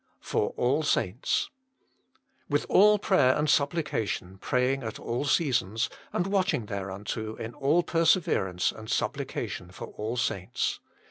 [0.19, 1.49] Jor nil ntnls
[2.49, 8.71] "With all prayer and supplication praying at all seasons, and watching thereunto in all perseverance
[8.71, 10.79] and supplication for all saints."